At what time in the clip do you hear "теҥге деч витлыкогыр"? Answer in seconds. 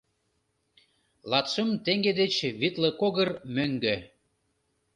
1.85-3.29